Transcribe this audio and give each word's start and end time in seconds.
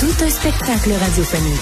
Tout 0.00 0.24
un 0.24 0.30
spectacle 0.30 0.92
radiophonique. 0.98 1.60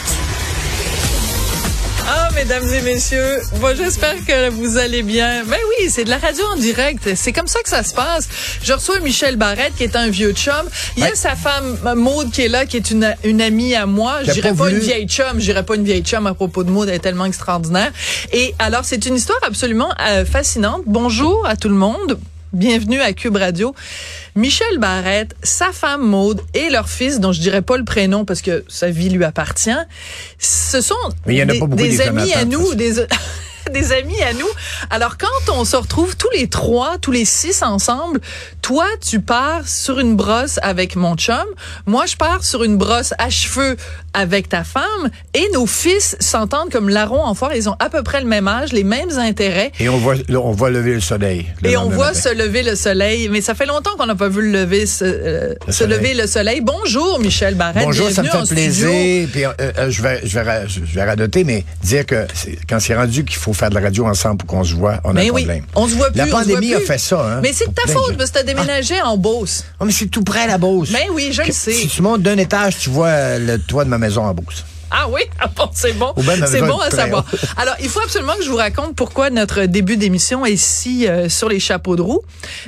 Ah, 2.06 2.28
mesdames 2.36 2.72
et 2.72 2.82
messieurs, 2.82 3.40
moi 3.58 3.74
j'espère 3.74 4.14
que 4.24 4.50
vous 4.50 4.78
allez 4.78 5.02
bien. 5.02 5.42
Ben 5.44 5.58
oui, 5.70 5.90
c'est 5.90 6.04
de 6.04 6.10
la 6.10 6.18
radio 6.18 6.44
en 6.54 6.56
direct. 6.56 7.16
C'est 7.16 7.32
comme 7.32 7.48
ça 7.48 7.60
que 7.64 7.68
ça 7.68 7.82
se 7.82 7.92
passe. 7.92 8.28
Je 8.62 8.72
reçois 8.72 9.00
Michel 9.00 9.34
Barrette, 9.34 9.74
qui 9.76 9.82
est 9.82 9.96
un 9.96 10.08
vieux 10.08 10.30
chum. 10.34 10.68
Il 10.96 11.02
y 11.02 11.06
a 11.06 11.16
sa 11.16 11.34
femme 11.34 11.78
Maude 11.96 12.30
qui 12.30 12.42
est 12.42 12.48
là, 12.48 12.64
qui 12.64 12.76
est 12.76 12.92
une, 12.92 13.12
une 13.24 13.42
amie 13.42 13.74
à 13.74 13.86
moi. 13.86 14.20
Je 14.22 14.30
dirais 14.30 14.50
pas 14.50 14.66
pas, 14.66 14.70
une 14.70 14.78
vieille 14.78 15.08
chum. 15.08 15.40
Je 15.40 15.44
dirais 15.44 15.64
pas 15.64 15.74
une 15.74 15.84
vieille 15.84 16.04
chum 16.04 16.28
à 16.28 16.34
propos 16.34 16.62
de 16.62 16.70
Maude. 16.70 16.88
Elle 16.88 16.94
est 16.94 17.00
tellement 17.00 17.24
extraordinaire. 17.24 17.90
Et 18.32 18.54
alors, 18.60 18.84
c'est 18.84 19.04
une 19.04 19.16
histoire 19.16 19.40
absolument 19.42 19.92
euh, 20.00 20.24
fascinante. 20.24 20.82
Bonjour 20.86 21.44
à 21.44 21.56
tout 21.56 21.68
le 21.68 21.74
monde. 21.74 22.20
Bienvenue 22.54 22.98
à 23.02 23.12
Cube 23.12 23.36
Radio. 23.36 23.74
Michel 24.34 24.78
Barrette, 24.78 25.36
sa 25.42 25.70
femme 25.70 26.00
Maude 26.00 26.40
et 26.54 26.70
leur 26.70 26.88
fils, 26.88 27.20
dont 27.20 27.30
je 27.30 27.40
dirais 27.40 27.60
pas 27.60 27.76
le 27.76 27.84
prénom 27.84 28.24
parce 28.24 28.40
que 28.40 28.64
sa 28.68 28.88
vie 28.88 29.10
lui 29.10 29.24
appartient, 29.24 29.70
ce 30.38 30.80
sont 30.80 30.94
Mais 31.26 31.34
il 31.34 31.38
y 31.38 31.42
en 31.42 31.48
a 31.50 31.52
des, 31.52 31.58
pas 31.58 31.66
beaucoup 31.66 31.82
des 31.82 31.88
des 31.88 32.00
amis 32.00 32.32
à 32.32 32.46
nous, 32.46 32.74
des, 32.74 33.06
des 33.72 33.92
amis 33.92 34.20
à 34.22 34.32
nous. 34.32 34.48
Alors 34.90 35.16
quand 35.18 35.52
on 35.52 35.64
se 35.64 35.76
retrouve 35.76 36.16
tous 36.16 36.30
les 36.34 36.48
trois, 36.48 36.98
tous 36.98 37.12
les 37.12 37.24
six 37.24 37.62
ensemble, 37.62 38.20
toi 38.62 38.86
tu 39.00 39.20
pars 39.20 39.66
sur 39.68 39.98
une 39.98 40.16
brosse 40.16 40.58
avec 40.62 40.96
mon 40.96 41.16
chum, 41.16 41.44
moi 41.86 42.06
je 42.06 42.16
pars 42.16 42.44
sur 42.44 42.64
une 42.64 42.76
brosse 42.76 43.14
à 43.18 43.30
cheveux 43.30 43.76
avec 44.14 44.48
ta 44.48 44.64
femme, 44.64 45.10
et 45.34 45.46
nos 45.52 45.66
fils 45.66 46.16
s'entendent 46.18 46.70
comme 46.70 46.88
larron 46.88 47.22
en 47.22 47.34
foire. 47.34 47.54
Ils 47.54 47.68
ont 47.68 47.76
à 47.78 47.88
peu 47.88 48.02
près 48.02 48.20
le 48.20 48.26
même 48.26 48.48
âge, 48.48 48.72
les 48.72 48.82
mêmes 48.82 49.12
intérêts. 49.18 49.70
Et 49.78 49.88
on 49.88 49.98
voit, 49.98 50.14
on 50.30 50.50
voit 50.52 50.70
lever 50.70 50.94
le 50.94 51.00
soleil. 51.00 51.46
le 51.62 51.70
Et 51.70 51.76
on 51.76 51.88
voit 51.88 52.08
matin. 52.08 52.20
se 52.20 52.34
lever 52.34 52.62
le 52.62 52.74
soleil, 52.74 53.28
mais 53.28 53.40
ça 53.40 53.54
fait 53.54 53.66
longtemps 53.66 53.90
qu'on 53.96 54.06
n'a 54.06 54.16
pas 54.16 54.28
vu 54.28 54.42
le 54.42 54.50
lever 54.62 54.86
se, 54.86 55.04
euh, 55.04 55.54
Le 55.66 55.72
se 55.72 55.78
soleil. 55.80 55.98
lever 55.98 56.14
le 56.14 56.26
soleil. 56.26 56.60
Bonjour 56.62 57.20
Michel 57.20 57.54
Barrette. 57.54 57.84
Bonjour, 57.84 58.10
ça 58.10 58.22
me 58.22 58.28
fait 58.28 58.44
studio. 58.44 58.88
plaisir. 58.88 59.28
Puis, 59.30 59.44
euh, 59.44 59.50
euh, 59.60 59.90
je, 59.90 60.02
vais, 60.02 60.20
je, 60.24 60.38
vais, 60.40 60.62
je 60.68 60.80
vais 60.80 61.04
radoter, 61.04 61.44
mais 61.44 61.64
dire 61.84 62.04
que 62.06 62.26
quand 62.68 62.80
c'est 62.80 62.96
rendu 62.96 63.24
qu'il 63.24 63.36
faut 63.36 63.52
faire 63.58 63.70
de 63.70 63.74
la 63.74 63.80
radio 63.80 64.06
ensemble 64.06 64.38
pour 64.38 64.46
qu'on 64.48 64.64
se 64.64 64.74
voit, 64.74 65.00
on 65.04 65.10
a 65.10 65.12
Mais 65.14 65.28
un 65.28 65.32
oui, 65.32 65.42
problème. 65.44 65.64
on 65.74 65.88
se 65.88 65.94
voit 65.94 66.10
plus. 66.10 66.18
La 66.18 66.26
pandémie 66.26 66.74
a 66.74 66.78
plus. 66.78 66.86
fait 66.86 66.98
ça. 66.98 67.20
Hein, 67.24 67.40
Mais 67.42 67.52
c'est 67.52 67.66
de 67.68 67.72
ta 67.74 67.90
faute 67.90 68.16
parce 68.16 68.30
que 68.30 68.38
t'as 68.38 68.42
déménagé 68.44 69.00
en 69.02 69.16
Beauce. 69.16 69.64
Oh, 69.80 69.84
mais 69.84 69.92
c'est 69.92 70.06
tout 70.06 70.22
près 70.24 70.46
la 70.46 70.58
Beauce. 70.58 70.90
Ben 70.92 71.08
oui, 71.12 71.30
je 71.32 71.42
le 71.42 71.52
sais. 71.52 71.72
Si 71.72 71.88
tu 71.88 72.02
montes 72.02 72.22
d'un 72.22 72.38
étage, 72.38 72.78
tu 72.78 72.90
vois 72.90 73.08
euh, 73.08 73.38
le 73.38 73.58
toit 73.58 73.84
de 73.84 73.90
ma 73.90 73.98
maison 73.98 74.24
en 74.24 74.34
Beauce. 74.34 74.64
Ah 74.90 75.06
oui, 75.10 75.20
ah 75.38 75.48
bon, 75.54 75.68
c'est 75.72 75.92
bon. 75.92 76.12
Ben, 76.16 76.46
C'est 76.46 76.62
bon 76.62 76.78
à 76.78 76.90
savoir. 76.90 77.24
Alors, 77.56 77.74
il 77.80 77.88
faut 77.88 78.00
absolument 78.00 78.34
que 78.34 78.42
je 78.42 78.50
vous 78.50 78.56
raconte 78.56 78.94
pourquoi 78.94 79.30
notre 79.30 79.64
début 79.64 79.96
d'émission 79.96 80.46
est 80.46 80.56
si 80.56 81.06
euh, 81.06 81.28
sur 81.28 81.48
les 81.48 81.60
chapeaux 81.60 81.96
de 81.96 82.02
roue. 82.02 82.22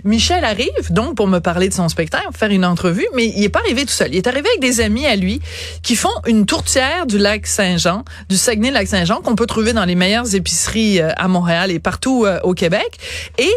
Michel 0.04 0.44
arrive 0.44 0.70
donc 0.90 1.16
pour 1.16 1.26
me 1.26 1.38
parler 1.38 1.68
de 1.68 1.74
son 1.74 1.88
spectacle, 1.88 2.26
faire 2.36 2.50
une 2.50 2.64
entrevue, 2.64 3.06
mais 3.14 3.26
il 3.26 3.42
est 3.42 3.48
pas 3.48 3.60
arrivé 3.60 3.84
tout 3.84 3.92
seul. 3.92 4.08
Il 4.12 4.16
est 4.16 4.26
arrivé 4.26 4.48
avec 4.48 4.60
des 4.60 4.80
amis 4.80 5.06
à 5.06 5.16
lui 5.16 5.40
qui 5.82 5.96
font 5.96 6.10
une 6.26 6.46
tourtière 6.46 7.06
du 7.06 7.18
lac 7.18 7.46
Saint-Jean, 7.46 8.04
du 8.28 8.36
Saguenay-Lac-Saint-Jean 8.36 9.20
qu'on 9.22 9.34
peut 9.34 9.46
trouver 9.46 9.72
dans 9.72 9.84
les 9.84 9.94
meilleures 9.94 10.34
épiceries 10.34 11.00
euh, 11.00 11.10
à 11.16 11.28
Montréal 11.28 11.70
et 11.70 11.78
partout 11.78 12.24
euh, 12.26 12.38
au 12.42 12.54
Québec. 12.54 12.98
Et 13.38 13.52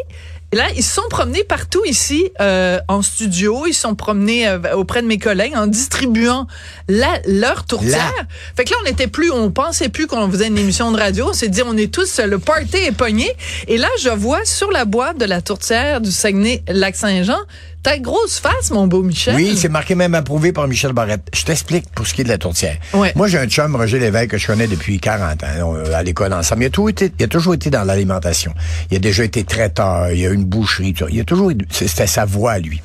Là, 0.53 0.67
ils 0.75 0.83
se 0.83 0.93
sont 0.93 1.07
promenés 1.09 1.43
partout 1.43 1.83
ici 1.85 2.29
euh, 2.39 2.79
en 2.87 3.01
studio. 3.01 3.65
Ils 3.67 3.73
se 3.73 3.81
sont 3.81 3.95
promenés 3.95 4.47
euh, 4.47 4.75
auprès 4.75 5.01
de 5.01 5.07
mes 5.07 5.17
collègues 5.17 5.53
en 5.55 5.67
distribuant 5.67 6.47
la, 6.87 7.19
leur 7.27 7.65
tourtière. 7.65 8.13
Fait 8.55 8.63
que 8.63 8.71
là, 8.71 8.77
on 8.81 8.85
n'était 8.85 9.07
plus, 9.07 9.31
on 9.31 9.51
pensait 9.51 9.89
plus 9.89 10.07
qu'on 10.07 10.29
faisait 10.29 10.47
une 10.47 10.57
émission 10.57 10.91
de 10.91 10.97
radio. 10.97 11.29
On 11.29 11.33
s'est 11.33 11.49
dit, 11.49 11.61
on 11.65 11.75
est 11.75 11.91
tous, 11.93 12.19
le 12.19 12.39
party 12.39 12.77
est 12.77 12.91
pogné. 12.91 13.31
Et 13.67 13.77
là, 13.77 13.89
je 13.99 14.09
vois 14.09 14.45
sur 14.45 14.71
la 14.71 14.85
boîte 14.85 15.17
de 15.17 15.25
la 15.25 15.41
tourtière 15.41 16.01
du 16.01 16.11
Saguenay-Lac-Saint-Jean, 16.11 17.39
ta 17.83 17.99
grosse 17.99 18.39
face, 18.39 18.71
mon 18.71 18.87
beau 18.87 19.03
Michel. 19.03 19.35
Oui, 19.35 19.57
c'est 19.57 19.69
marqué 19.69 19.93
même 19.93 20.15
approuvé 20.15 20.53
par 20.53 20.67
Michel 20.67 20.93
Barrette. 20.93 21.27
Je 21.35 21.43
t'explique 21.43 21.89
pour 21.93 22.07
ce 22.07 22.13
qui 22.13 22.21
est 22.21 22.23
de 22.23 22.29
la 22.29 22.37
tourtière. 22.37 22.77
Ouais. 22.93 23.11
Moi, 23.15 23.27
j'ai 23.27 23.37
un 23.37 23.47
chum, 23.47 23.75
Roger 23.75 23.99
Lévesque, 23.99 24.31
que 24.31 24.37
je 24.37 24.47
connais 24.47 24.67
depuis 24.67 24.99
40 24.99 25.43
ans, 25.43 25.47
on- 25.63 25.93
à 25.93 26.01
l'école 26.01 26.31
ensemble. 26.33 26.63
Il 26.63 26.67
a, 26.67 26.69
toujours 26.69 26.89
été, 26.89 27.11
il 27.19 27.23
a 27.25 27.27
toujours 27.27 27.53
été 27.53 27.69
dans 27.69 27.83
l'alimentation. 27.83 28.53
Il 28.89 28.97
a 28.97 28.99
déjà 28.99 29.23
été 29.25 29.43
traiteur, 29.43 30.11
il 30.11 30.25
a 30.25 30.29
eu 30.29 30.33
une 30.33 30.45
boucherie, 30.45 30.93
tout 30.93 31.05
ça. 31.05 31.09
il 31.11 31.19
a 31.19 31.23
toujours 31.25 31.51
c'était 31.69 32.07
sa 32.07 32.25
voie, 32.25 32.57
lui. 32.59 32.81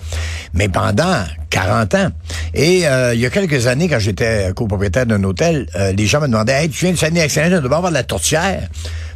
Mais 0.52 0.68
pendant 0.68 1.24
40 1.58 1.94
ans. 1.96 2.08
Et 2.54 2.86
euh, 2.86 3.14
il 3.14 3.20
y 3.20 3.26
a 3.26 3.30
quelques 3.30 3.66
années, 3.66 3.88
quand 3.88 3.98
j'étais 3.98 4.52
copropriétaire 4.54 5.06
d'un 5.06 5.22
hôtel, 5.24 5.66
euh, 5.74 5.92
les 5.92 6.06
gens 6.06 6.20
me 6.20 6.28
demandaient, 6.28 6.64
hey, 6.64 6.68
tu 6.68 6.84
viens 6.84 6.92
de 6.92 6.98
saguenay 6.98 7.20
avec 7.20 7.32
saint 7.32 7.44
tu 7.44 7.50
dois 7.50 7.76
avoir 7.76 7.90
de 7.90 7.94
la 7.96 8.04
tourtière. 8.04 8.68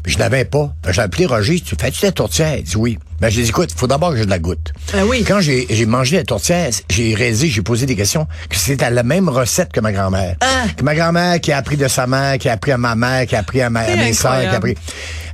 Puis 0.02 0.14
je 0.14 0.18
l'avais 0.18 0.44
pas. 0.44 0.74
J'ai 0.90 1.02
appelé 1.02 1.26
Roger, 1.26 1.60
tu 1.60 1.76
fais-tu 1.80 2.00
de 2.00 2.06
la 2.06 2.12
tourtière? 2.12 2.56
Il 2.56 2.64
dit 2.64 2.76
oui. 2.76 2.98
Ben, 3.20 3.28
j'ai 3.28 3.42
dit, 3.42 3.50
écoute, 3.50 3.70
il 3.72 3.78
faut 3.78 3.86
d'abord 3.86 4.10
que 4.10 4.16
je 4.16 4.24
la 4.24 4.40
goûte. 4.40 4.72
Ah 4.92 5.06
oui. 5.06 5.22
Quand 5.22 5.40
j'ai 5.40 5.86
mangé 5.86 6.16
la 6.16 6.24
tourtière, 6.24 6.70
j'ai 6.90 7.14
réalisé, 7.14 7.46
j'ai 7.46 7.62
posé 7.62 7.86
des 7.86 7.94
questions, 7.94 8.26
que 8.48 8.56
c'était 8.56 8.90
la 8.90 9.04
même 9.04 9.28
recette 9.28 9.70
que 9.70 9.78
ma 9.78 9.92
grand-mère. 9.92 10.34
Ah. 10.40 10.64
Que 10.76 10.82
ma 10.82 10.96
grand-mère 10.96 11.40
qui 11.40 11.52
a 11.52 11.58
appris 11.58 11.76
de 11.76 11.86
sa 11.86 12.08
mère, 12.08 12.38
qui 12.38 12.48
a 12.48 12.54
appris 12.54 12.72
à 12.72 12.78
ma 12.78 12.96
mère, 12.96 13.28
qui 13.28 13.36
a 13.36 13.38
appris 13.38 13.62
à, 13.62 13.70
ma, 13.70 13.82
à 13.82 13.94
mes 13.94 14.12
sœurs, 14.12 14.40
qui 14.40 14.46
a 14.48 14.54
appris. 14.54 14.74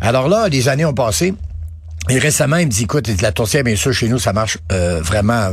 Alors 0.03 0.29
là, 0.29 0.49
les 0.49 0.69
années 0.69 0.85
ont 0.85 0.93
passé. 0.93 1.33
Et 2.11 2.19
récemment, 2.19 2.57
il 2.57 2.67
me 2.67 2.71
dit, 2.71 2.85
écoute, 2.85 3.07
la 3.21 3.33
tourtière, 3.33 3.63
bien 3.65 3.77
sûr, 3.77 3.93
chez 3.93 4.09
nous, 4.09 4.19
ça 4.19 4.33
marche 4.33 4.57
euh, 4.73 5.01
vraiment 5.03 5.35
euh, 5.35 5.53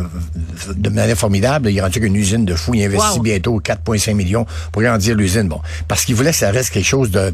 de 0.73 0.89
manière 0.89 1.17
formidable. 1.17 1.69
Il 1.69 1.77
est 1.77 1.81
rendu 1.81 1.99
qu'une 1.99 2.15
usine 2.15 2.45
de 2.45 2.55
fou. 2.55 2.73
Il 2.73 2.83
investit 2.85 3.17
Wow. 3.17 3.21
bientôt 3.21 3.59
4,5 3.59 4.13
millions 4.13 4.45
pour 4.71 4.81
grandir 4.81 5.15
l'usine. 5.15 5.49
Bon, 5.49 5.59
parce 5.89 6.05
qu'il 6.05 6.15
voulait 6.15 6.31
que 6.31 6.37
ça 6.37 6.51
reste 6.51 6.69
quelque 6.69 6.85
chose 6.87 7.11
de, 7.11 7.33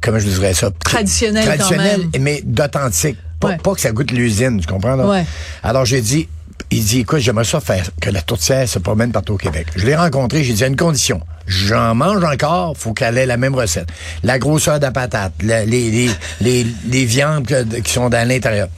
comment 0.00 0.18
je 0.18 0.26
dirais 0.28 0.54
ça? 0.54 0.70
Traditionnel 0.82 1.44
quand 1.44 1.56
Traditionnel, 1.56 2.00
même. 2.12 2.22
mais 2.22 2.40
d'authentique. 2.42 3.18
Pas, 3.38 3.48
Ouais. 3.48 3.56
pas 3.58 3.74
que 3.74 3.80
ça 3.82 3.92
goûte 3.92 4.12
l'usine, 4.12 4.58
tu 4.60 4.66
comprends? 4.66 4.96
Là? 4.96 5.06
Ouais. 5.06 5.26
Alors, 5.62 5.84
j'ai 5.84 6.00
dit, 6.00 6.26
il 6.70 6.82
dit, 6.82 7.00
écoute, 7.00 7.18
j'aimerais 7.18 7.44
ça 7.44 7.60
faire 7.60 7.84
que 8.00 8.08
la 8.08 8.22
tourtière 8.22 8.66
se 8.66 8.78
promène 8.78 9.12
partout 9.12 9.34
au 9.34 9.38
Québec. 9.38 9.66
Je 9.76 9.84
l'ai 9.84 9.94
rencontré, 9.96 10.42
j'ai 10.42 10.54
dit, 10.54 10.64
à 10.64 10.68
une 10.68 10.76
condition. 10.76 11.20
J'en 11.46 11.94
mange 11.94 12.24
encore, 12.24 12.76
faut 12.76 12.92
qu'elle 12.92 13.18
ait 13.18 13.26
la 13.26 13.36
même 13.36 13.54
recette. 13.54 13.88
La 14.22 14.38
grosseur 14.38 14.78
de 14.78 14.84
la 14.84 14.92
patate, 14.92 15.32
les, 15.42 15.66
les, 16.40 17.04
viandes 17.04 17.46
qui 17.84 17.92
sont 17.92 18.08
dans 18.08 18.26
l'intérieur. 18.26 18.68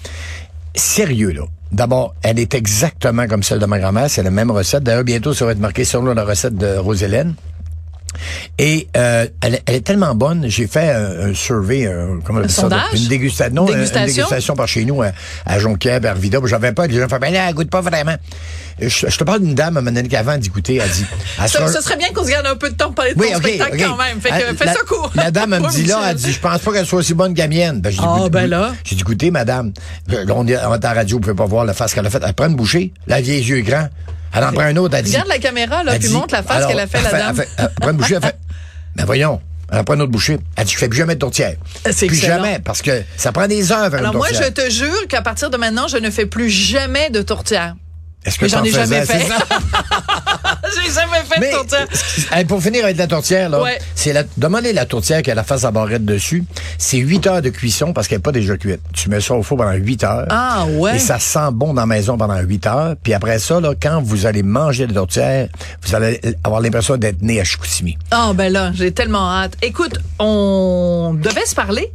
Sérieux, 0.74 1.32
là. 1.32 1.42
D'abord, 1.72 2.14
elle 2.22 2.38
est 2.38 2.54
exactement 2.54 3.26
comme 3.26 3.42
celle 3.42 3.58
de 3.58 3.66
ma 3.66 3.78
grand-mère, 3.78 4.08
c'est 4.08 4.22
la 4.22 4.30
même 4.30 4.50
recette. 4.50 4.84
D'ailleurs, 4.84 5.04
bientôt, 5.04 5.34
ça 5.34 5.44
va 5.44 5.52
être 5.52 5.58
marqué 5.58 5.84
sur 5.84 6.02
la 6.02 6.24
recette 6.24 6.56
de 6.56 6.76
Rose-Hélène. 6.76 7.34
Et 8.58 8.88
euh, 8.96 9.26
elle, 9.42 9.60
elle 9.66 9.74
est 9.76 9.80
tellement 9.80 10.14
bonne, 10.14 10.46
j'ai 10.48 10.66
fait 10.66 10.90
un, 10.90 11.30
un 11.30 11.34
survey, 11.34 11.86
un, 11.86 12.20
comment 12.24 12.38
on 12.40 12.42
appelle 12.42 12.50
ça, 12.50 12.68
une 12.94 13.06
dégustation, 13.08 13.54
non, 13.54 13.64
dégustation? 13.66 14.00
une 14.00 14.06
dégustation? 14.14 14.56
par 14.56 14.68
chez 14.68 14.84
nous 14.84 15.02
à, 15.02 15.12
à 15.44 15.58
Jonquière, 15.58 16.00
à 16.04 16.08
Arvida. 16.08 16.38
J'avais 16.44 16.72
pas, 16.72 16.86
les 16.86 16.98
gens 16.98 17.08
faisaient, 17.08 17.18
ben 17.18 17.32
là, 17.32 17.46
elle 17.48 17.54
goûte 17.54 17.70
pas 17.70 17.80
vraiment. 17.80 18.16
Je, 18.78 18.88
je 19.08 19.16
te 19.18 19.24
parle 19.24 19.40
d'une 19.40 19.54
dame, 19.54 19.76
à 19.76 19.80
un 19.80 19.82
moment 19.82 19.94
donné, 19.94 20.08
qu'avant 20.08 20.36
d'écouter, 20.36 20.76
elle 20.82 20.90
dit, 20.90 21.06
elle 21.42 21.48
Ça, 21.48 21.58
sera- 21.60 21.72
ce 21.72 21.80
serait 21.80 21.96
bien 21.96 22.08
qu'on 22.14 22.24
se 22.24 22.30
garde 22.30 22.46
un 22.46 22.56
peu 22.56 22.68
de 22.68 22.74
temps 22.74 22.86
pour 22.86 22.96
parler 22.96 23.14
de 23.14 23.18
ton 23.18 23.24
oui, 23.26 23.34
OK, 23.34 23.42
spectacle 23.42 23.78
quand 23.82 23.96
même. 23.96 24.20
Fait 24.20 24.28
que 24.28 24.34
Euh, 24.34 24.54
fais 24.54 24.66
la, 24.66 24.74
ça 24.74 24.80
court. 24.86 25.10
La 25.14 25.30
dame, 25.30 25.54
elle 25.54 25.62
me 25.62 25.70
dit 25.70 25.84
là, 25.86 26.00
elle 26.10 26.16
dit, 26.16 26.30
je 26.32 26.38
pense 26.40 26.58
pas 26.60 26.72
qu'elle 26.72 26.84
soit 26.86 26.98
aussi 26.98 27.14
bonne 27.14 27.32
que 27.32 27.38
la 27.38 27.48
mienne. 27.48 27.80
Ben, 27.80 27.88
j'ai 27.90 27.96
dit, 27.98 28.04
Ah, 28.06 28.16
écoute, 28.18 28.32
ben 28.32 28.46
là. 28.50 28.72
J'ai 28.84 28.96
dit, 28.96 29.00
écoutez, 29.00 29.30
madame, 29.30 29.72
là, 30.08 30.18
on 30.34 30.46
est 30.46 30.56
on 30.58 30.74
est 30.74 30.84
à 30.84 30.88
la 30.88 30.92
radio, 30.92 31.16
vous 31.16 31.20
pouvez 31.22 31.34
pas 31.34 31.46
voir 31.46 31.64
la 31.64 31.72
face 31.72 31.94
qu'elle 31.94 32.04
a 32.06 32.10
faite. 32.10 32.22
Elle 32.26 32.34
prend 32.34 32.48
une 32.48 32.56
bouchée, 32.56 32.92
la 33.06 33.20
vieille 33.22 33.42
yeux 33.42 33.62
grands. 33.62 33.88
Elle 34.36 34.44
en 34.44 34.52
prend 34.52 34.62
un 34.62 34.76
autre, 34.76 34.94
elle 34.96 35.04
dit. 35.04 35.10
Regarde 35.12 35.28
la 35.28 35.38
caméra, 35.38 35.82
là, 35.82 35.94
elle 35.94 36.00
puis 36.00 36.08
montre 36.10 36.34
la 36.34 36.42
face 36.42 36.66
qu'elle 36.66 36.78
a 36.78 36.86
fait, 36.86 36.98
elle 36.98 37.04
la 37.04 37.10
fait- 37.10 37.16
dame. 37.18 37.36
Elle, 37.38 37.44
fait- 37.44 37.48
elle 37.58 37.70
prend 37.80 37.90
une 37.90 37.96
bouchée, 37.96 38.14
elle 38.16 38.22
fait, 38.22 38.36
ben 38.96 39.04
voyons. 39.04 39.40
Elle 39.72 39.82
prend 39.82 39.94
une 39.94 40.02
autre 40.02 40.12
bouchée. 40.12 40.38
Elle 40.56 40.64
dit, 40.64 40.72
je 40.72 40.78
fais 40.78 40.88
plus 40.88 40.98
jamais 40.98 41.14
de 41.14 41.18
tourtière. 41.20 41.54
C'est 41.90 42.06
Plus 42.06 42.18
excellent. 42.18 42.36
jamais, 42.36 42.58
parce 42.60 42.82
que 42.82 43.02
ça 43.16 43.32
prend 43.32 43.48
des 43.48 43.72
heures 43.72 43.92
Alors 43.94 44.12
une 44.12 44.18
moi, 44.18 44.28
tourtière. 44.28 44.44
je 44.56 44.62
te 44.62 44.70
jure 44.70 45.08
qu'à 45.08 45.22
partir 45.22 45.50
de 45.50 45.56
maintenant, 45.56 45.88
je 45.88 45.96
ne 45.96 46.08
fais 46.10 46.26
plus 46.26 46.50
jamais 46.50 47.10
de 47.10 47.20
tourtière. 47.22 47.74
Est-ce 48.24 48.38
que 48.38 48.44
Mais 48.44 48.48
j'en 48.48 48.58
t'en 48.58 48.64
ai 48.64 48.70
jamais 48.70 49.00
faisais, 49.04 49.18
fait. 49.18 49.28
J'ai 50.84 50.92
jamais 50.92 51.22
fait 51.28 51.40
Mais, 51.40 51.50
de 51.52 51.56
tourtière. 51.56 51.86
hey, 52.32 52.44
pour 52.44 52.62
finir 52.62 52.84
avec 52.84 52.96
la 52.96 53.06
tourtière, 53.06 53.48
là, 53.48 53.60
Ouais. 53.62 53.78
c'est 53.94 54.12
la, 54.12 54.24
demander 54.36 54.72
la 54.72 54.86
tourtière 54.86 55.22
qui 55.22 55.30
a 55.30 55.34
la 55.34 55.44
face 55.44 55.64
à 55.64 55.70
barrette 55.70 56.04
dessus. 56.04 56.44
C'est 56.78 56.98
8 56.98 57.26
heures 57.26 57.42
de 57.42 57.50
cuisson 57.50 57.92
parce 57.92 58.08
qu'elle 58.08 58.18
n'est 58.18 58.22
pas 58.22 58.32
déjà 58.32 58.56
cuite. 58.56 58.80
Tu 58.92 59.08
mets 59.08 59.20
ça 59.20 59.34
au 59.34 59.42
four 59.42 59.58
pendant 59.58 59.72
8 59.72 60.04
heures. 60.04 60.26
Ah, 60.30 60.66
ouais. 60.68 60.96
Et 60.96 60.98
ça 60.98 61.18
sent 61.18 61.50
bon 61.52 61.74
dans 61.74 61.82
la 61.82 61.86
maison 61.86 62.16
pendant 62.18 62.38
8 62.40 62.66
heures. 62.66 62.94
Puis 63.02 63.14
après 63.14 63.38
ça, 63.38 63.60
là, 63.60 63.74
quand 63.80 64.00
vous 64.02 64.26
allez 64.26 64.42
manger 64.42 64.86
de 64.86 64.92
la 64.94 65.00
tourtière, 65.00 65.48
vous 65.82 65.94
allez 65.94 66.20
avoir 66.44 66.60
l'impression 66.60 66.96
d'être 66.96 67.22
né 67.22 67.40
à 67.40 67.44
Chicoutimi. 67.44 67.96
Ah, 68.10 68.32
ben 68.34 68.52
là, 68.52 68.70
j'ai 68.74 68.92
tellement 68.92 69.30
hâte. 69.30 69.54
Écoute, 69.62 69.98
on 70.18 71.14
devait 71.20 71.46
se 71.46 71.54
parler. 71.54 71.92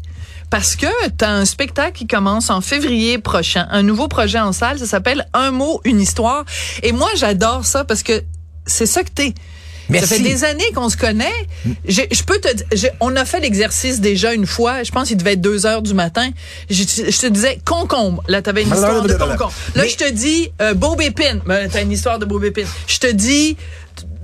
Parce 0.49 0.75
que 0.75 0.85
tu 1.17 1.23
as 1.23 1.31
un 1.31 1.45
spectacle 1.45 1.93
qui 1.93 2.07
commence 2.07 2.49
en 2.49 2.59
février 2.59 3.17
prochain, 3.19 3.67
un 3.71 3.83
nouveau 3.83 4.09
projet 4.09 4.37
en 4.39 4.51
salle, 4.51 4.79
ça 4.79 4.85
s'appelle 4.85 5.25
Un 5.33 5.51
mot, 5.51 5.79
une 5.85 6.01
histoire. 6.01 6.43
Et 6.83 6.91
moi, 6.91 7.07
j'adore 7.15 7.63
ça 7.65 7.85
parce 7.85 8.03
que 8.03 8.21
c'est 8.65 8.85
ça 8.85 9.03
que 9.03 9.09
t'es. 9.09 9.33
Merci. 9.89 10.07
Ça 10.07 10.15
fait 10.15 10.21
des 10.21 10.43
années 10.45 10.71
qu'on 10.73 10.87
se 10.89 10.95
connaît. 10.95 11.33
Je, 11.85 12.01
je 12.11 12.23
peux 12.23 12.39
te, 12.39 12.47
je- 12.73 12.87
on 13.01 13.13
a 13.17 13.25
fait 13.25 13.41
l'exercice 13.41 13.99
déjà 13.99 14.33
une 14.33 14.45
fois. 14.45 14.83
Je 14.83 14.91
pense 14.91 15.09
qu'il 15.09 15.17
devait 15.17 15.33
être 15.33 15.41
deux 15.41 15.65
heures 15.65 15.81
du 15.81 15.93
matin. 15.93 16.29
Je, 16.69 16.83
je 16.83 17.19
te 17.19 17.27
disais 17.27 17.59
concombre. 17.65 18.23
Là, 18.29 18.41
t'avais 18.41 18.61
une 18.63 18.69
histoire 18.71 19.01
de 19.01 19.13
concombre. 19.13 19.53
Là, 19.75 19.85
je 19.87 19.95
te 19.97 20.09
dis 20.09 20.49
euh, 20.61 20.73
Bob 20.75 21.01
Épine. 21.01 21.41
Ben, 21.45 21.69
t'as 21.69 21.81
une 21.81 21.91
histoire 21.91 22.19
de 22.19 22.25
Bob 22.25 22.45
Épine. 22.45 22.67
Je 22.87 22.99
te 22.99 23.07
dis 23.11 23.57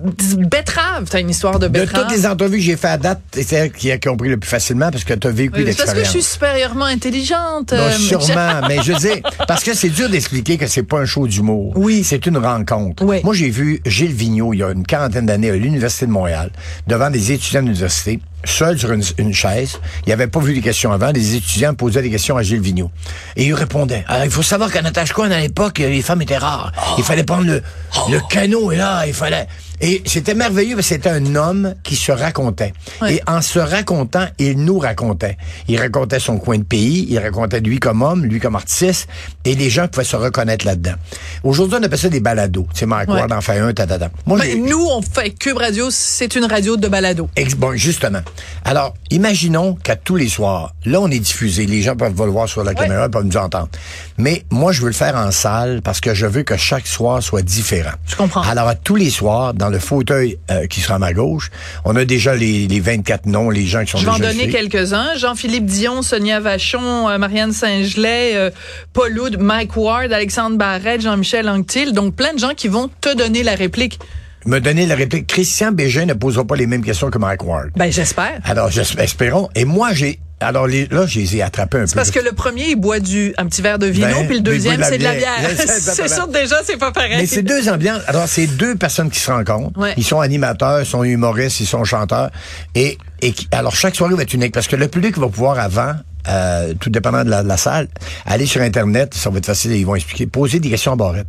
betterave. 0.02 1.06
T'as 1.10 1.20
une 1.22 1.30
histoire 1.30 1.60
de 1.60 1.68
De 1.68 1.72
betterave. 1.74 2.04
toutes 2.08 2.16
les 2.18 2.26
entrevues 2.26 2.58
que 2.58 2.64
j'ai 2.64 2.78
fait 2.78 2.88
à 2.88 2.98
date, 2.98 3.22
c'est 3.34 3.44
celle 3.44 3.72
qui 3.72 3.92
a 3.92 3.98
compris 3.98 4.30
le 4.30 4.38
plus 4.38 4.50
facilement 4.50 4.92
parce 4.92 5.04
que 5.04 5.14
tu 5.14 5.28
as 5.28 5.32
vécu 5.32 5.54
Oui, 5.64 5.66
c'est 5.72 5.78
parce 5.78 5.90
que 5.90 5.96
je 5.96 6.00
l'expérience. 6.02 6.12
suis 6.12 6.34
supérieurement 6.34 6.86
intelligente. 6.86 7.72
Non, 7.74 7.80
euh, 7.80 7.92
sûrement, 7.92 8.62
mais 8.68 8.78
je 8.84 8.94
dis 8.94 9.22
parce 9.48 9.64
que 9.64 9.74
c'est 9.74 9.90
dur 9.90 10.10
d'expliquer 10.10 10.58
que 10.58 10.68
c'est 10.68 10.84
pas 10.84 11.00
un 11.00 11.06
show 11.06 11.28
d'humour. 11.28 11.74
Oui. 11.76 12.04
C'est 12.04 12.26
une 12.26 12.38
rencontre. 12.38 13.04
Oui. 13.04 13.22
Moi, 13.24 13.34
j'ai 13.34 13.50
vu 13.50 13.82
Gilles 13.86 14.14
Vigneault, 14.14 14.54
il 14.54 14.60
y 14.60 14.64
a 14.64 14.72
une 14.72 14.86
quarantaine 14.86 15.26
d'années, 15.26 15.50
à 15.50 15.56
l'Université 15.56 16.06
de 16.06 16.12
Montréal, 16.12 16.52
devant 16.88 17.10
des 17.10 17.32
étudiants 17.32 17.62
de 17.62 17.68
l'université, 17.68 18.20
seul 18.48 18.78
sur 18.80 18.92
une, 18.92 19.04
une 19.18 19.34
chaise. 19.34 19.80
Il 20.06 20.14
avait 20.14 20.28
pas 20.28 20.40
vu 20.40 20.54
les 20.54 20.62
questions 20.62 20.92
avant. 20.92 21.12
Les 21.12 21.36
étudiants 21.36 21.74
posaient 21.74 22.02
des 22.02 22.10
questions 22.10 22.38
à 22.38 22.44
Gilles 22.44 22.62
Vigneault. 22.62 22.92
Et 23.36 23.46
il 23.46 23.54
répondait. 23.54 24.04
Alors, 24.08 24.26
il 24.26 24.32
faut 24.32 24.44
savoir 24.44 24.72
qu'à 24.72 24.82
Natashquan, 24.82 25.30
à 25.32 25.40
l'époque, 25.40 25.80
les 25.80 26.02
femmes 26.02 26.22
étaient 26.22 26.38
rares. 26.38 26.72
Il 26.98 27.04
fallait 27.04 27.24
prendre 27.24 27.46
le, 27.48 27.62
le 28.10 28.20
canot, 28.30 28.72
et 28.72 28.78
là, 28.78 29.06
il 29.08 29.14
fallait... 29.14 29.48
Et 29.80 30.02
c'était 30.08 30.34
merveilleux 30.34 30.76
parce 30.76 30.88
que 30.88 30.96
c'était 30.96 31.10
un 31.12 31.36
homme 31.36 31.76
qui 31.84 31.96
se 31.96 32.12
racontait. 32.12 32.74
Et 33.08 33.22
en 33.28 33.44
se 33.44 33.60
racontant, 33.60 34.26
il 34.40 34.58
nous 34.58 34.80
racontait. 34.80 35.38
Il 35.68 35.80
racontait 35.80 36.20
son 36.20 36.40
coin 36.40 36.58
de 36.58 36.64
pays, 36.64 37.06
il 37.08 37.20
racontait 37.20 37.60
lui 37.60 37.78
comme 37.80 38.02
homme, 38.02 38.26
lui 38.26 38.40
comme 38.40 38.56
artiste, 38.56 39.08
et 39.46 39.54
les 39.54 39.70
gens 39.70 39.88
pouvaient 39.88 40.04
se 40.04 40.16
reconnaître 40.16 40.66
là-dedans. 40.66 40.96
Aujourd'hui, 41.44 41.78
on 41.80 41.84
appelle 41.84 42.00
ça 42.00 42.10
des 42.10 42.20
balados. 42.22 42.66
Mike 42.88 43.08
Ouais. 43.10 43.20
Ward 43.20 43.32
en 43.32 43.42
fait 43.42 43.60
un, 43.60 43.72
tatata. 43.72 44.10
Moi, 44.26 44.40
Ben, 44.40 44.66
nous, 44.66 44.84
on 44.84 45.04
fait 45.04 45.30
Cube 45.30 45.58
Radio, 45.58 45.90
c'est 45.92 46.34
une 46.36 46.46
radio 46.46 46.76
de 46.76 46.88
balado. 46.88 47.30
Ex- 47.36 47.54
Bon, 47.54 47.76
justement. 47.76 48.22
Alors, 48.66 48.94
imaginons 49.12 49.75
qu'à 49.75 49.95
tous 49.95 50.16
les 50.16 50.28
soirs, 50.28 50.74
là, 50.86 51.00
on 51.00 51.10
est 51.10 51.19
diffusé. 51.19 51.66
Les 51.66 51.81
gens 51.81 51.95
peuvent 51.95 52.13
le 52.18 52.31
voir 52.31 52.50
sur 52.50 52.63
la 52.63 52.74
caméra, 52.74 53.10
peuvent 53.10 53.24
nous 53.24 53.38
entendre. 53.38 53.69
Mais 54.18 54.44
moi, 54.50 54.72
je 54.72 54.81
veux 54.81 54.88
le 54.88 54.94
faire 54.94 55.16
en 55.16 55.31
salle 55.31 55.81
parce 55.81 56.01
que 56.01 56.13
je 56.13 56.25
veux 56.25 56.44
que 56.44 56.57
chaque 56.57 56.88
soir 56.88 57.22
soit 57.22 57.42
différent. 57.42 57.92
Je 58.06 58.16
comprends. 58.16 58.42
Alors, 58.42 58.68
à 58.68 58.75
tous 58.75 58.95
les 58.95 59.10
soirs, 59.10 59.54
dans 59.54 59.69
le 59.69 59.80
fauteuil 59.80 60.38
euh, 60.51 60.68
qui 60.68 60.81
sera 60.81 60.95
à 60.95 61.00
ma 61.00 61.13
gauche, 61.13 61.50
on 61.86 61.95
a 61.95 62.06
déjà 62.06 62.36
les, 62.36 62.68
les 62.68 62.80
24 62.80 63.25
noms, 63.25 63.50
les 63.50 63.66
gens 63.66 63.84
qui 63.84 63.92
sont 63.92 63.98
Je 64.00 64.06
vais 64.06 64.12
en 64.12 64.18
déjà 64.18 64.31
donner 64.31 64.50
quelques-uns. 64.50 65.16
Jean-Philippe 65.16 65.66
Dion, 65.66 66.01
Sonia 66.01 66.39
Vachon, 66.39 67.10
euh, 67.10 67.18
Marianne 67.18 67.54
Saint-Gelais, 67.54 68.36
euh, 68.36 68.50
Paul 68.94 69.18
Oud, 69.19 69.38
Mike 69.39 69.78
Ward, 69.78 70.12
Alexandre 70.12 70.57
Barrette, 70.57 71.01
Jean-Michel 71.01 71.48
Anctil. 71.50 71.94
Donc, 71.94 72.16
plein 72.16 72.34
de 72.34 72.39
gens 72.39 72.54
qui 72.56 72.68
vont 72.68 72.89
te 73.01 73.16
donner 73.16 73.44
la 73.44 73.56
réplique. 73.56 74.00
Me 74.48 74.60
donner 74.60 74.86
la 74.86 74.96
réplique. 74.96 75.28
Christian 75.28 75.72
Bégin 75.72 76.06
ne 76.06 76.14
posera 76.14 76.46
pas 76.46 76.56
les 76.56 76.66
mêmes 76.68 76.84
questions 76.84 77.10
que 77.12 77.18
Mike 77.18 77.44
Ward. 77.44 77.70
Ben, 77.76 77.92
j'espère. 77.92 78.40
Alors, 78.46 78.72
j'espère- 78.72 79.04
espérons. 79.04 79.50
Et 79.56 79.66
moi, 79.66 79.94
j'ai... 79.94 80.20
Alors, 80.40 80.68
les, 80.68 80.86
là, 80.88 81.08
je 81.08 81.18
les 81.20 81.38
ai 81.38 81.42
attrapés 81.42 81.80
un 81.80 81.86
peu. 81.86 81.94
Parce 81.96 82.12
que 82.12 82.20
le 82.20 82.32
premier, 82.32 82.70
il 82.70 82.76
boit 82.76 83.00
du, 83.00 83.34
un 83.40 83.48
petit 83.48 83.64
verre 83.64 83.80
de 83.80 83.88
vino, 83.88 84.08
Ben, 84.08 84.28
puis 84.28 84.36
le 84.36 84.42
deuxième, 84.44 84.82
c'est 84.84 85.00
de 85.00 85.04
la 85.04 85.16
bière. 85.16 85.34
C'est 85.58 86.08
sûr, 86.08 86.28
déjà, 86.28 86.58
c'est 86.64 86.78
pas 86.78 86.92
pareil. 86.92 87.18
Mais 87.18 87.26
c'est 87.26 87.42
deux 87.42 87.68
ambiances. 87.70 88.02
Alors, 88.06 88.28
c'est 88.28 88.46
deux 88.46 88.76
personnes 88.76 89.10
qui 89.10 89.20
se 89.20 89.32
rencontrent. 89.32 89.80
Ouais. 89.80 89.96
Ils 89.98 90.04
sont 90.04 90.20
animateurs, 90.20 90.82
ils 90.82 90.86
sont 90.86 91.04
humoristes, 91.04 91.60
ils 91.60 91.66
sont 91.66 91.84
chanteurs. 91.84 92.30
Et, 92.76 93.00
et 93.24 93.32
qui- 93.32 93.48
alors, 93.52 93.76
chaque 93.76 93.96
soirée 93.96 94.14
va 94.14 94.22
être 94.22 94.34
unique 94.36 94.54
parce 94.54 94.68
que 94.68 94.76
le 94.76 94.88
public 94.88 95.18
va 95.18 95.28
pouvoir 95.28 95.58
avant, 95.58 95.94
euh, 96.27 96.74
tout 96.79 96.89
dépendant 96.89 97.24
de 97.24 97.29
la, 97.29 97.44
de 97.44 97.47
la 97.47 97.57
salle, 97.57 97.88
aller 98.25 98.45
sur 98.45 98.62
Internet, 98.62 99.13
ça 99.13 99.29
va 99.29 99.38
être 99.38 99.45
facile, 99.45 99.71
ils 99.71 99.85
vont 99.85 99.95
expliquer, 99.95 100.27
poser 100.27 100.59
des 100.59 100.69
questions 100.69 100.94
à 100.94 100.95
barrette. 100.95 101.27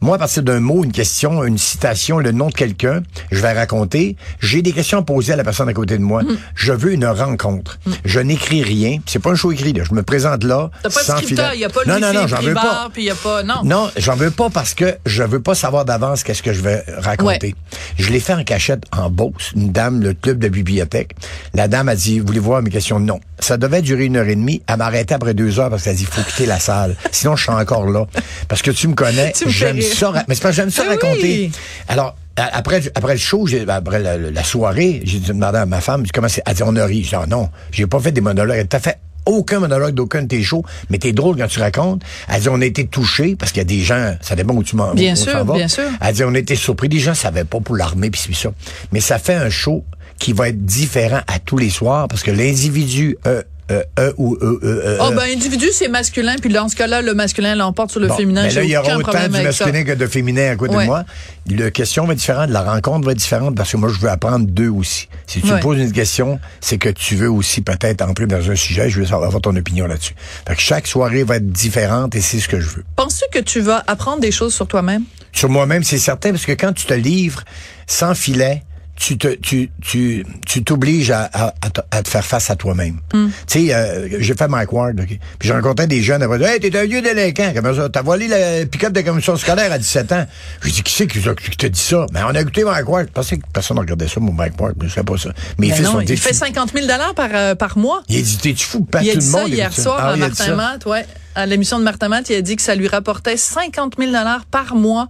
Moi, 0.00 0.16
à 0.16 0.18
partir 0.18 0.42
d'un 0.42 0.60
mot, 0.60 0.84
une 0.84 0.92
question, 0.92 1.44
une 1.44 1.58
citation, 1.58 2.18
le 2.18 2.32
nom 2.32 2.48
de 2.48 2.54
quelqu'un, 2.54 3.02
je 3.30 3.40
vais 3.40 3.52
raconter. 3.52 4.16
J'ai 4.40 4.62
des 4.62 4.72
questions 4.72 4.98
à 4.98 5.02
poser 5.02 5.32
à 5.32 5.36
la 5.36 5.44
personne 5.44 5.68
à 5.68 5.72
côté 5.72 5.98
de 5.98 6.02
moi. 6.02 6.22
Mm. 6.22 6.38
Je 6.54 6.72
veux 6.72 6.92
une 6.92 7.06
rencontre. 7.06 7.78
Je 8.04 8.20
n'écris 8.20 8.62
rien. 8.62 8.98
C'est 9.06 9.18
pas 9.18 9.30
un 9.30 9.34
show 9.34 9.52
écrit, 9.52 9.72
là. 9.72 9.84
Je 9.88 9.94
me 9.94 10.02
présente 10.02 10.44
là. 10.44 10.70
T'as 10.82 10.90
pas 10.90 11.00
de 11.00 11.06
sans 11.06 11.16
scripteur, 11.18 11.54
il 11.54 11.64
a 11.64 11.68
pas 11.68 11.80
non, 11.86 11.98
non, 12.00 12.12
non, 12.12 12.26
j'en 12.26 12.40
veux 12.40 12.54
pas. 12.54 12.88
Puis 12.92 13.04
y 13.04 13.10
a 13.10 13.14
pas, 13.14 13.42
non. 13.42 13.62
Non, 13.64 13.90
j'en 13.96 14.14
veux 14.14 14.30
pas 14.30 14.50
parce 14.50 14.74
que 14.74 14.96
je 15.06 15.22
veux 15.22 15.40
pas 15.40 15.54
savoir 15.54 15.84
d'avance 15.84 16.22
qu'est-ce 16.22 16.42
que 16.42 16.52
je 16.52 16.60
vais 16.60 16.84
raconter. 16.98 17.54
Je 17.98 18.10
l'ai 18.10 18.20
fait 18.20 18.34
en 18.34 18.44
cachette 18.44 18.84
en 18.92 19.10
Beauce, 19.10 19.52
une 19.54 19.72
dame, 19.72 20.00
le 20.02 20.14
club 20.14 20.38
de 20.38 20.48
bibliothèque. 20.48 21.12
La 21.54 21.68
dame 21.68 21.88
a 21.88 21.96
dit, 21.96 22.20
voulez-vous 22.20 22.46
voir 22.46 22.62
mes 22.62 22.70
questions? 22.70 23.00
Non. 23.00 23.20
Ça 23.38 23.56
devait 23.56 23.82
durer 23.82 24.06
une 24.06 24.16
heure 24.16 24.28
et 24.28 24.35
demie. 24.36 24.62
Elle 24.66 24.80
après 24.80 25.34
deux 25.34 25.58
heures 25.58 25.70
parce 25.70 25.84
qu'elle 25.84 25.96
dit, 25.96 26.02
il 26.02 26.08
faut 26.08 26.22
quitter 26.22 26.46
la 26.46 26.58
salle. 26.58 26.96
Sinon, 27.10 27.36
je 27.36 27.42
suis 27.42 27.52
encore 27.52 27.88
là. 27.88 28.06
Parce 28.48 28.62
que 28.62 28.70
tu 28.70 28.88
me 28.88 28.94
connais, 28.94 29.32
j'aime 29.46 29.80
ça. 29.80 30.12
Mais 30.28 30.34
c'est 30.34 30.42
que 30.42 30.52
j'aime 30.52 30.70
ça 30.70 30.84
Ah 30.86 30.90
raconter. 30.90 31.50
Alors, 31.88 32.16
après, 32.36 32.82
après 32.94 33.14
le 33.14 33.18
show, 33.18 33.46
après 33.68 34.00
la, 34.00 34.44
soirée, 34.44 35.00
j'ai 35.04 35.20
demandé 35.20 35.58
à 35.58 35.66
ma 35.66 35.80
femme, 35.80 36.04
comment 36.12 36.28
c'est? 36.28 36.42
Elle 36.46 36.54
dit, 36.54 36.62
on 36.64 36.76
a 36.76 36.84
ri. 36.84 37.02
J'ai 37.02 37.10
dit, 37.10 37.14
Ah 37.16 37.26
non, 37.26 37.50
j'ai 37.70 37.86
pas 37.86 38.00
fait 38.00 38.12
des 38.12 38.20
monologues. 38.20 38.58
Elle 38.58 38.68
t'a 38.68 38.80
fait 38.80 38.98
aucun 39.26 39.58
monologue 39.60 39.94
d'aucun 39.94 40.22
de 40.22 40.28
tes 40.28 40.42
shows, 40.42 40.64
mais 40.88 40.98
t'es 40.98 41.12
drôle 41.12 41.36
quand 41.36 41.48
tu 41.48 41.60
racontes. 41.60 42.02
Elle 42.28 42.40
dit, 42.42 42.48
on 42.48 42.60
a 42.60 42.64
été 42.64 42.86
touchés, 42.86 43.36
parce 43.36 43.52
qu'il 43.52 43.60
y 43.60 43.62
a 43.62 43.64
des 43.64 43.80
gens, 43.80 44.16
ça 44.20 44.36
dépend 44.36 44.54
où 44.54 44.62
tu 44.62 44.76
m'en 44.76 44.94
Bien 44.94 45.16
sûr, 45.16 45.44
bien 45.44 45.68
sûr. 45.68 45.84
Elle 46.00 46.14
dit, 46.14 46.24
on 46.24 46.34
a 46.34 46.38
été 46.38 46.54
surpris. 46.54 46.88
Les 46.88 47.00
gens 47.00 47.14
savaient 47.14 47.44
pas 47.44 47.60
pour 47.60 47.76
l'armée, 47.76 48.10
puis 48.10 48.34
ça. 48.34 48.50
Mais 48.92 49.00
ça 49.00 49.18
fait 49.18 49.34
un 49.34 49.50
show 49.50 49.84
qui 50.18 50.32
va 50.32 50.48
être 50.48 50.64
différent 50.64 51.20
à 51.26 51.38
tous 51.38 51.58
les 51.58 51.70
soirs, 51.70 52.08
parce 52.08 52.22
que 52.22 52.30
l'individu, 52.30 53.18
euh, 53.26 53.42
euh, 53.70 53.82
euh, 53.98 54.12
ou 54.16 54.34
euh, 54.36 54.60
euh, 54.62 54.80
euh, 54.84 54.98
Oh, 55.00 55.10
ben, 55.10 55.22
individu, 55.34 55.66
c'est 55.72 55.88
masculin, 55.88 56.36
puis 56.40 56.52
dans 56.52 56.68
ce 56.68 56.76
cas-là, 56.76 57.02
le 57.02 57.14
masculin 57.14 57.54
l'emporte 57.56 57.90
sur 57.90 58.00
le 58.00 58.06
Bon, 58.08 58.16
féminin. 58.16 58.42
Mais 58.44 58.52
là, 58.52 58.62
il 58.62 58.70
y 58.70 58.76
aura 58.76 58.96
autant 58.96 59.10
du 59.28 59.42
masculin 59.42 59.82
que 59.84 59.92
de 59.92 60.06
féminin 60.06 60.52
à 60.52 60.56
côté 60.56 60.76
Ouais. 60.76 60.84
de 60.84 60.88
moi. 60.88 61.04
La 61.50 61.70
question 61.70 62.04
va 62.06 62.12
être 62.12 62.18
différente, 62.18 62.50
la 62.50 62.62
rencontre 62.62 63.04
va 63.06 63.12
être 63.12 63.18
différente 63.18 63.56
parce 63.56 63.72
que 63.72 63.76
moi, 63.76 63.88
je 63.92 63.98
veux 63.98 64.08
apprendre 64.08 64.46
d'eux 64.46 64.68
aussi. 64.68 65.08
Si 65.26 65.40
tu 65.40 65.48
Ouais. 65.48 65.54
me 65.56 65.60
poses 65.60 65.78
une 65.78 65.92
question, 65.92 66.38
c'est 66.60 66.78
que 66.78 66.88
tu 66.88 67.16
veux 67.16 67.30
aussi 67.30 67.60
peut-être 67.60 68.02
entrer 68.02 68.26
dans 68.26 68.50
un 68.50 68.56
sujet, 68.56 68.88
je 68.90 69.00
veux 69.00 69.06
savoir 69.06 69.26
avoir 69.28 69.42
ton 69.42 69.54
opinion 69.56 69.86
là-dessus. 69.86 70.14
Fait 70.46 70.54
que 70.54 70.60
chaque 70.60 70.86
soirée 70.86 71.24
va 71.24 71.36
être 71.36 71.50
différente 71.50 72.14
et 72.14 72.20
c'est 72.20 72.38
ce 72.40 72.48
que 72.48 72.60
je 72.60 72.68
veux. 72.68 72.84
Penses-tu 72.96 73.24
que 73.36 73.42
tu 73.44 73.60
vas 73.60 73.82
apprendre 73.86 74.20
des 74.20 74.32
choses 74.32 74.54
sur 74.54 74.66
toi-même? 74.66 75.02
Sur 75.32 75.48
moi-même, 75.48 75.82
c'est 75.84 75.98
certain, 75.98 76.30
parce 76.30 76.46
que 76.46 76.52
quand 76.52 76.72
tu 76.72 76.86
te 76.86 76.94
livres 76.94 77.42
sans 77.86 78.14
filet, 78.14 78.62
tu 78.96 79.18
te 79.18 79.28
tu 79.28 79.70
tu 79.82 80.24
tu 80.46 80.64
t'obliges 80.64 81.10
à, 81.10 81.28
à, 81.32 81.46
à 81.60 81.70
te- 81.70 81.80
à 81.90 82.02
faire 82.02 82.24
face 82.24 82.50
à 82.50 82.56
toi-même. 82.56 82.98
Hmm. 83.12 83.28
Tu 83.46 83.66
sais, 83.68 83.74
euh, 83.74 84.08
j'ai 84.20 84.34
fait 84.34 84.48
Mike 84.48 84.72
Ward, 84.72 84.98
ok? 84.98 85.06
puis 85.06 85.18
j'ai 85.48 85.52
rencontré 85.52 85.86
des 85.86 86.02
jeunes 86.02 86.22
après, 86.22 86.42
hey, 86.42 86.60
t'es 86.60 86.76
un 86.76 86.84
vieux 86.86 87.02
délinquant, 87.02 87.52
comment 87.54 87.74
ça, 87.74 87.88
t'as 87.88 88.02
volé 88.02 88.26
la 88.28 88.64
pick-up 88.66 88.92
de 88.92 89.02
commission 89.02 89.36
scolaire 89.36 89.70
à 89.70 89.78
17 89.78 90.12
ans. 90.12 90.26
Je 90.62 90.70
dis 90.70 90.82
qui 90.82 90.92
c'est 90.92 91.06
qui, 91.06 91.20
qui 91.20 91.56
t'a 91.56 91.68
dit 91.68 91.80
ça? 91.80 92.06
Ben 92.12 92.24
on 92.30 92.34
a 92.34 92.40
écouté 92.40 92.64
Mike 92.64 92.88
Ward. 92.88 93.06
Je 93.08 93.12
pensais 93.12 93.36
que 93.38 93.42
personne 93.52 93.76
ne 93.76 93.82
regardait 93.82 94.08
ça, 94.08 94.18
mon 94.20 94.32
Mike 94.32 94.60
Ward, 94.60 94.74
mais 94.80 94.88
je 94.88 94.94
sais 94.94 95.02
pas 95.04 95.16
ça. 95.18 95.30
Mais 95.58 95.68
Ben 95.68 95.76
fils 95.76 95.84
non, 95.84 95.92
sont 95.92 96.00
il 96.00 96.16
fait 96.16 96.32
fous. 96.32 96.38
50 96.38 96.72
000 96.74 96.86
par, 97.14 97.28
euh, 97.34 97.54
par 97.54 97.76
mois. 97.78 98.02
Il 98.08 98.18
a 98.18 98.22
dit 98.22 98.38
t'es-tu 98.38 98.64
fou, 98.66 98.84
pas 98.84 99.02
Il 99.02 99.10
a 99.10 99.12
tout 99.12 99.18
dit 99.20 99.26
le 99.26 99.32
ça 99.32 99.38
monde 99.40 99.48
hier 99.50 99.72
soir 99.72 99.96
Ah, 100.00 100.08
à 100.12 100.16
il 100.16 100.22
a 100.22 100.28
dit 100.30 100.38
Martin 100.38 100.44
ça. 100.46 100.54
Matt, 100.56 100.86
ouais. 100.86 101.06
À 101.34 101.44
l'émission 101.44 101.78
de 101.78 101.84
Martin 101.84 102.08
Matt, 102.08 102.30
il 102.30 102.36
a 102.36 102.40
dit 102.40 102.56
que 102.56 102.62
ça 102.62 102.74
lui 102.74 102.88
rapportait 102.88 103.36
50 103.36 103.96
000 103.98 104.10
par 104.50 104.74
mois 104.74 105.08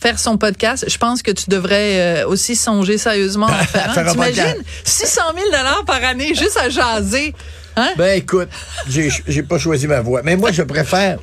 faire 0.00 0.18
son 0.18 0.38
podcast. 0.38 0.84
Je 0.88 0.98
pense 0.98 1.22
que 1.22 1.30
tu 1.30 1.50
devrais 1.50 2.22
euh, 2.22 2.28
aussi 2.28 2.56
songer 2.56 2.98
sérieusement 2.98 3.46
à 3.46 3.64
faire. 3.64 3.92
Faire 3.94 4.08
un. 4.08 4.12
T'imagines? 4.12 4.42
podcast. 4.44 4.64
600 4.84 5.22
000 5.36 5.46
par 5.86 6.02
année 6.04 6.34
juste 6.34 6.56
à 6.56 6.68
jaser. 6.68 7.34
Hein? 7.78 7.90
Ben 7.96 8.16
écoute, 8.18 8.48
j'ai 8.88 9.42
pas 9.42 9.58
choisi 9.58 9.86
ma 9.86 10.00
voix, 10.00 10.22
mais 10.24 10.36
moi 10.36 10.50
je 10.52 10.62
préfère 10.62 11.18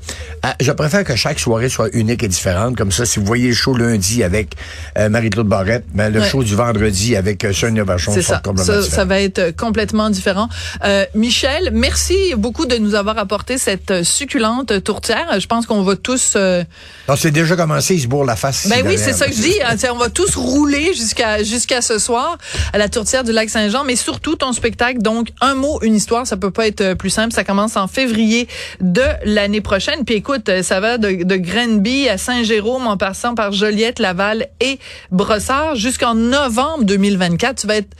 euh, 0.45 0.49
je 0.59 0.71
préfère 0.71 1.03
que 1.03 1.15
chaque 1.15 1.39
soirée 1.39 1.69
soit 1.69 1.89
unique 1.93 2.23
et 2.23 2.27
différente 2.27 2.75
comme 2.77 2.91
ça 2.91 3.05
si 3.05 3.19
vous 3.19 3.25
voyez 3.25 3.49
le 3.49 3.53
show 3.55 3.75
lundi 3.75 4.23
avec 4.23 4.55
euh, 4.97 5.09
Marie-Claude 5.09 5.47
Barrette, 5.47 5.85
ben, 5.93 6.11
le 6.13 6.19
Ouais. 6.21 6.29
show 6.29 6.43
du 6.43 6.55
vendredi 6.55 7.15
avec 7.15 7.43
euh, 7.43 7.51
Sonia 7.53 7.83
Vachon 7.83 8.11
C'est 8.13 8.21
ça. 8.21 8.41
complètement 8.43 8.81
Ça, 8.81 8.89
ça 8.89 9.05
va 9.05 9.19
être 9.19 9.55
complètement 9.55 10.09
différent. 10.09 10.47
Euh, 10.83 11.05
Michel, 11.15 11.71
merci 11.73 12.15
beaucoup 12.37 12.65
de 12.65 12.77
nous 12.77 12.95
avoir 12.95 13.17
apporté 13.17 13.57
cette 13.57 14.03
succulente 14.03 14.83
tourtière. 14.83 15.39
Je 15.39 15.45
pense 15.47 15.65
qu'on 15.65 15.83
va 15.83 15.95
tous... 15.95 16.35
Non, 16.35 17.15
c'est 17.17 17.31
déjà 17.31 17.55
commencé, 17.55 17.95
il 17.95 18.01
se 18.01 18.07
bourre 18.07 18.25
la 18.25 18.35
face. 18.35 18.67
Ben 18.67 18.81
oui, 18.85 18.97
c'est 18.97 19.13
ça 19.13 19.27
que 19.27 19.33
je 19.33 19.41
dis. 19.41 19.53
hein, 19.63 19.75
on 19.93 19.97
va 19.97 20.09
tous 20.09 20.35
rouler 20.35 20.93
jusqu'à 20.93 21.43
jusqu'à 21.43 21.81
ce 21.81 21.99
soir 21.99 22.37
à 22.73 22.77
la 22.77 22.87
tourtière 22.89 23.23
du 23.23 23.31
lac 23.31 23.49
Saint-Jean, 23.49 23.83
mais 23.83 23.95
surtout 23.95 24.35
ton 24.35 24.53
spectacle. 24.53 24.99
Donc, 25.01 25.29
un 25.41 25.55
mot, 25.55 25.79
une 25.83 25.95
histoire, 25.95 26.25
ça 26.25 26.37
peut 26.37 26.44
pas 26.51 26.67
être 26.67 26.81
euh, 26.81 26.95
plus 26.95 27.09
simple. 27.09 27.33
Ça 27.33 27.43
commence 27.43 27.77
en 27.77 27.87
février 27.87 28.47
de 28.81 29.03
l'année 29.23 29.61
prochaine. 29.61 30.05
Puis 30.05 30.15
écoute, 30.15 30.49
euh, 30.49 30.63
ça 30.63 30.79
va 30.79 30.97
de, 30.97 31.23
de 31.23 31.35
Grenby 31.35 32.09
à 32.09 32.17
Saint-Jérôme 32.17 32.87
en 32.87 32.97
passant 32.97 33.35
par 33.35 33.51
Joliette, 33.51 33.99
Laval 33.99 34.47
et 34.59 34.79
Brossard 35.11 35.75
jusqu'en 35.75 36.15
novembre 36.15 36.83
2024. 36.83 37.61
Tu 37.61 37.67
vas 37.67 37.77
être 37.77 37.95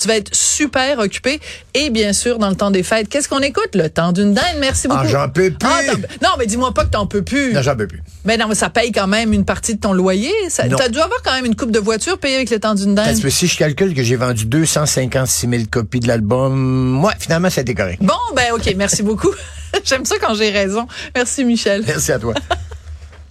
tu 0.00 0.08
vas 0.08 0.16
être 0.16 0.34
super 0.34 0.98
occupé. 0.98 1.40
Et 1.74 1.90
bien 1.90 2.12
sûr, 2.12 2.38
dans 2.38 2.48
le 2.48 2.56
temps 2.56 2.70
des 2.70 2.82
fêtes, 2.82 3.08
qu'est-ce 3.08 3.28
qu'on 3.28 3.40
écoute? 3.40 3.70
Le 3.74 3.88
temps 3.90 4.12
d'une 4.12 4.34
dinde. 4.34 4.44
Merci 4.58 4.88
beaucoup. 4.88 5.00
Ah, 5.04 5.08
j'en 5.08 5.28
peux 5.28 5.50
plus. 5.50 5.68
Ah, 5.70 5.80
t'en- 5.86 5.98
non, 6.26 6.34
mais 6.38 6.46
dis-moi 6.46 6.72
pas 6.74 6.84
que 6.84 6.90
t'en 6.90 7.06
peux 7.06 7.22
plus. 7.22 7.52
Non, 7.52 7.62
j'en 7.62 7.76
peux 7.76 7.86
plus. 7.86 8.02
Mais 8.24 8.36
non, 8.36 8.46
mais 8.48 8.54
ça 8.54 8.70
paye 8.70 8.92
quand 8.92 9.06
même 9.06 9.32
une 9.32 9.44
partie 9.44 9.74
de 9.74 9.80
ton 9.80 9.92
loyer. 9.92 10.32
Ça, 10.48 10.64
t'as 10.68 10.88
dû 10.88 10.98
avoir 10.98 11.20
quand 11.22 11.32
même 11.32 11.44
une 11.46 11.54
coupe 11.56 11.70
de 11.70 11.78
voiture 11.78 12.18
payée 12.18 12.36
avec 12.36 12.50
le 12.50 12.58
temps 12.58 12.74
d'une 12.74 12.94
dinde. 12.94 13.06
Parce 13.06 13.20
que 13.20 13.30
si 13.30 13.46
je 13.46 13.56
calcule 13.56 13.94
que 13.94 14.02
j'ai 14.02 14.16
vendu 14.16 14.46
256 14.46 15.48
000 15.48 15.62
copies 15.70 16.00
de 16.00 16.08
l'album, 16.08 16.54
moi, 16.56 17.12
finalement, 17.18 17.50
ça 17.50 17.60
a 17.60 17.62
été 17.62 17.74
correct. 17.74 18.02
Bon, 18.02 18.14
ben 18.34 18.52
ok, 18.54 18.74
merci 18.76 19.02
beaucoup. 19.02 19.30
J'aime 19.84 20.04
ça 20.04 20.16
quand 20.20 20.34
j'ai 20.34 20.50
raison. 20.50 20.86
Merci 21.14 21.44
Michel. 21.44 21.84
Merci 21.86 22.12
à 22.12 22.18
toi. 22.18 22.34